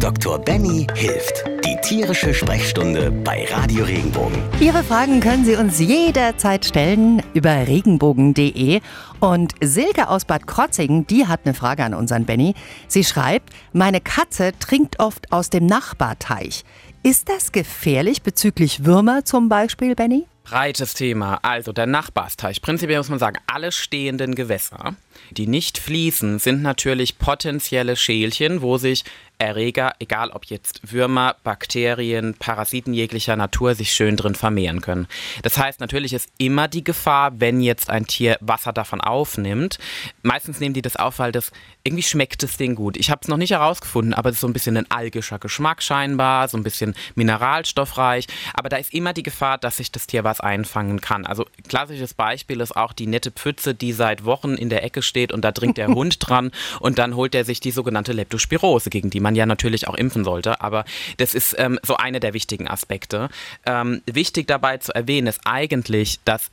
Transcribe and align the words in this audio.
Dr. 0.00 0.38
Benny 0.38 0.86
hilft. 0.94 1.44
Die 1.64 1.76
tierische 1.82 2.32
Sprechstunde 2.32 3.10
bei 3.10 3.46
Radio 3.50 3.84
Regenbogen. 3.84 4.38
Ihre 4.60 4.84
Fragen 4.84 5.18
können 5.18 5.44
Sie 5.44 5.56
uns 5.56 5.80
jederzeit 5.80 6.64
stellen 6.64 7.20
über 7.34 7.66
regenbogen.de. 7.66 8.80
Und 9.18 9.54
Silke 9.60 10.08
aus 10.08 10.24
Bad 10.24 10.46
Krotzingen, 10.46 11.06
die 11.08 11.26
hat 11.26 11.40
eine 11.44 11.54
Frage 11.54 11.82
an 11.82 11.94
unseren 11.94 12.26
Benny. 12.26 12.54
Sie 12.86 13.02
schreibt, 13.02 13.52
meine 13.72 14.00
Katze 14.00 14.52
trinkt 14.60 15.00
oft 15.00 15.32
aus 15.32 15.50
dem 15.50 15.66
Nachbarteich. 15.66 16.64
Ist 17.02 17.28
das 17.28 17.50
gefährlich 17.50 18.22
bezüglich 18.22 18.84
Würmer 18.84 19.24
zum 19.24 19.48
Beispiel, 19.48 19.96
Benny? 19.96 20.26
Breites 20.44 20.94
Thema. 20.94 21.40
Also 21.42 21.72
der 21.72 21.86
Nachbarsteich. 21.86 22.62
Prinzipiell 22.62 22.98
muss 22.98 23.10
man 23.10 23.18
sagen, 23.18 23.38
alle 23.46 23.70
stehenden 23.70 24.34
Gewässer, 24.34 24.96
die 25.30 25.46
nicht 25.46 25.76
fließen, 25.76 26.38
sind 26.38 26.62
natürlich 26.62 27.18
potenzielle 27.18 27.96
Schälchen, 27.96 28.62
wo 28.62 28.78
sich 28.78 29.04
Erreger, 29.38 29.92
egal 30.00 30.30
ob 30.30 30.46
jetzt 30.46 30.80
Würmer, 30.92 31.36
Bakterien, 31.44 32.34
Parasiten 32.34 32.92
jeglicher 32.92 33.36
Natur, 33.36 33.74
sich 33.74 33.92
schön 33.92 34.16
drin 34.16 34.34
vermehren 34.34 34.80
können. 34.80 35.06
Das 35.42 35.56
heißt, 35.58 35.78
natürlich 35.78 36.12
ist 36.12 36.28
immer 36.38 36.66
die 36.66 36.82
Gefahr, 36.82 37.38
wenn 37.40 37.60
jetzt 37.60 37.88
ein 37.88 38.06
Tier 38.06 38.36
Wasser 38.40 38.72
davon 38.72 39.00
aufnimmt. 39.00 39.78
Meistens 40.22 40.58
nehmen 40.58 40.74
die 40.74 40.82
das 40.82 40.96
auf, 40.96 41.20
weil 41.20 41.30
das 41.30 41.52
irgendwie 41.84 42.02
schmeckt 42.02 42.42
das 42.42 42.56
Ding 42.56 42.74
gut. 42.74 42.96
Ich 42.96 43.10
habe 43.10 43.20
es 43.22 43.28
noch 43.28 43.36
nicht 43.36 43.52
herausgefunden, 43.52 44.12
aber 44.12 44.28
es 44.28 44.36
ist 44.36 44.40
so 44.40 44.46
ein 44.46 44.52
bisschen 44.52 44.76
ein 44.76 44.90
algischer 44.90 45.38
Geschmack 45.38 45.82
scheinbar, 45.82 46.48
so 46.48 46.56
ein 46.56 46.62
bisschen 46.64 46.94
mineralstoffreich. 47.14 48.26
Aber 48.54 48.68
da 48.68 48.76
ist 48.76 48.92
immer 48.92 49.12
die 49.12 49.22
Gefahr, 49.22 49.56
dass 49.56 49.76
sich 49.78 49.92
das 49.92 50.06
Tier 50.06 50.24
was 50.24 50.40
einfangen 50.40 51.00
kann. 51.00 51.24
Also 51.24 51.46
klassisches 51.68 52.12
Beispiel 52.12 52.60
ist 52.60 52.76
auch 52.76 52.92
die 52.92 53.06
nette 53.06 53.30
Pfütze, 53.30 53.74
die 53.74 53.92
seit 53.92 54.24
Wochen 54.24 54.54
in 54.54 54.68
der 54.68 54.82
Ecke 54.84 55.00
steht 55.00 55.32
und 55.32 55.42
da 55.42 55.52
dringt 55.52 55.78
der 55.78 55.88
Hund 55.94 56.16
dran 56.20 56.50
und 56.80 56.98
dann 56.98 57.14
holt 57.14 57.34
er 57.34 57.44
sich 57.44 57.60
die 57.60 57.70
sogenannte 57.70 58.12
Leptospirose, 58.12 58.90
gegen 58.90 59.10
die 59.10 59.20
man 59.20 59.27
man 59.28 59.34
ja 59.34 59.44
natürlich 59.44 59.88
auch 59.88 59.94
impfen 59.94 60.24
sollte, 60.24 60.62
aber 60.62 60.86
das 61.18 61.34
ist 61.34 61.54
ähm, 61.58 61.78
so 61.82 61.98
einer 61.98 62.18
der 62.18 62.32
wichtigen 62.32 62.66
Aspekte. 62.66 63.28
Ähm, 63.66 64.00
wichtig 64.06 64.46
dabei 64.46 64.78
zu 64.78 64.94
erwähnen 64.94 65.26
ist 65.26 65.42
eigentlich, 65.44 66.18
dass 66.24 66.50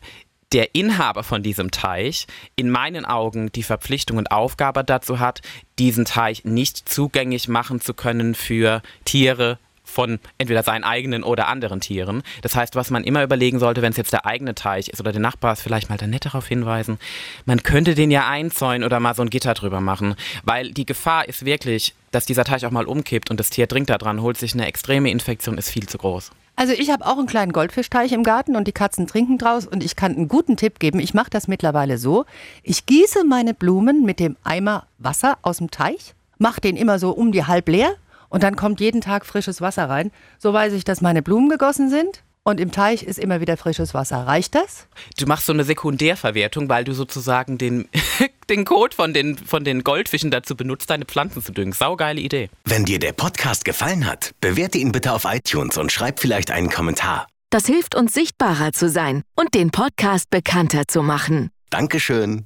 der 0.52 0.76
Inhaber 0.76 1.24
von 1.24 1.42
diesem 1.42 1.72
Teich 1.72 2.28
in 2.58 2.70
meinen 2.70 3.06
Augen 3.06 3.50
die 3.54 3.64
Verpflichtung 3.64 4.18
und 4.18 4.32
Aufgabe 4.32 4.84
dazu 4.84 5.20
hat, 5.20 5.42
diesen 5.80 6.04
Teich 6.04 6.44
nicht 6.44 6.90
zugänglich 6.90 7.48
machen 7.48 7.80
zu 7.80 7.94
können 7.94 8.36
für 8.36 8.82
Tiere, 9.06 9.58
von 9.86 10.20
entweder 10.38 10.64
seinen 10.64 10.84
eigenen 10.84 11.24
oder 11.24 11.48
anderen 11.48 11.80
Tieren. 11.80 12.24
Das 12.42 12.56
heißt, 12.56 12.76
was 12.76 12.90
man 12.90 13.04
immer 13.04 13.24
überlegen 13.24 13.60
sollte, 13.60 13.82
wenn 13.82 13.92
es 13.92 13.98
jetzt 13.98 14.12
der 14.12 14.26
eigene 14.26 14.56
Teich 14.56 14.90
ist 14.90 15.00
oder 15.00 15.12
der 15.12 15.22
Nachbar 15.22 15.54
ist, 15.54 15.62
vielleicht 15.62 15.90
mal 15.90 15.98
da 15.98 16.08
nett 16.08 16.26
darauf 16.26 16.48
hinweisen, 16.48 17.00
man 17.46 17.64
könnte 17.64 17.96
den 17.96 18.12
ja 18.12 18.28
einzäunen 18.28 18.84
oder 18.84 19.00
mal 19.00 19.16
so 19.16 19.22
ein 19.22 19.30
Gitter 19.30 19.54
drüber 19.54 19.80
machen, 19.80 20.16
weil 20.44 20.72
die 20.72 20.86
Gefahr 20.86 21.28
ist 21.28 21.46
wirklich, 21.46 21.94
dass 22.12 22.26
dieser 22.26 22.44
Teich 22.44 22.66
auch 22.66 22.72
mal 22.72 22.86
umkippt 22.86 23.30
und 23.30 23.40
das 23.40 23.50
Tier 23.50 23.68
trinkt 23.68 23.90
da 23.90 23.98
dran, 23.98 24.22
holt 24.22 24.38
sich 24.38 24.54
eine 24.54 24.66
extreme 24.66 25.12
Infektion, 25.12 25.58
ist 25.58 25.70
viel 25.70 25.88
zu 25.88 25.98
groß. 25.98 26.32
Also 26.58 26.74
ich 26.74 26.90
habe 26.90 27.06
auch 27.06 27.18
einen 27.18 27.28
kleinen 27.28 27.52
Goldfischteich 27.52 28.14
im 28.14 28.24
Garten 28.24 28.56
und 28.56 28.66
die 28.68 28.72
Katzen 28.72 29.08
trinken 29.08 29.38
draus 29.38 29.68
und 29.68 29.84
ich 29.84 29.98
kann 29.98 30.16
einen 30.16 30.30
guten 30.30 30.56
Tipp 30.56 30.80
geben. 30.80 31.00
Ich 31.00 31.14
mache 31.14 31.30
das 31.30 31.50
mittlerweile 31.50 31.98
so. 31.98 32.26
Ich 32.64 32.86
gieße 32.86 33.26
meine 33.26 33.54
Blumen 33.54 34.06
mit 34.06 34.22
dem 34.22 34.38
Eimer 34.44 34.88
Wasser 34.98 35.38
aus 35.42 35.58
dem 35.58 35.70
Teich, 35.70 36.16
mache 36.38 36.62
den 36.62 36.78
immer 36.78 36.98
so 36.98 37.12
um 37.12 37.34
die 37.34 37.46
halb 37.46 37.68
leer 37.68 37.96
und 38.30 38.44
dann 38.44 38.56
kommt 38.56 38.80
jeden 38.80 39.02
Tag 39.02 39.26
frisches 39.26 39.62
Wasser 39.62 39.90
rein. 39.90 40.12
So 40.40 40.54
weiß 40.54 40.74
ich, 40.74 40.84
dass 40.84 41.02
meine 41.02 41.22
Blumen 41.22 41.50
gegossen 41.50 41.90
sind. 41.90 42.24
Und 42.48 42.60
im 42.60 42.72
Teich 42.72 43.02
ist 43.02 43.18
immer 43.18 43.42
wieder 43.42 43.58
frisches 43.58 43.96
Wasser. 43.96 44.28
Reicht 44.28 44.54
das? 44.54 44.88
Du 45.18 45.26
machst 45.26 45.48
so 45.48 45.54
eine 45.54 45.64
Sekundärverwertung, 45.64 46.70
weil 46.70 46.84
du 46.84 46.94
sozusagen 46.94 47.58
den, 47.58 47.90
den 48.50 48.66
Code 48.66 48.96
von 48.96 49.16
den, 49.16 49.36
von 49.36 49.64
den 49.64 49.84
Goldfischen 49.84 50.30
dazu 50.30 50.56
benutzt, 50.56 50.92
deine 50.92 51.06
Pflanzen 51.06 51.42
zu 51.42 51.52
düngen. 51.52 51.74
Saugeile 51.74 52.22
Idee. 52.22 52.52
Wenn 52.64 52.86
dir 52.86 53.00
der 53.00 53.14
Podcast 53.14 53.66
gefallen 53.66 54.06
hat, 54.06 54.36
bewerte 54.42 54.78
ihn 54.78 54.92
bitte 54.92 55.14
auf 55.14 55.26
iTunes 55.26 55.78
und 55.78 55.92
schreib 55.92 56.20
vielleicht 56.20 56.52
einen 56.52 56.70
Kommentar. 56.70 57.26
Das 57.50 57.66
hilft 57.66 57.96
uns 57.96 58.14
sichtbarer 58.14 58.74
zu 58.74 58.90
sein 58.90 59.24
und 59.36 59.56
den 59.56 59.72
Podcast 59.72 60.30
bekannter 60.30 60.84
zu 60.88 61.02
machen. 61.02 61.50
Dankeschön. 61.72 62.46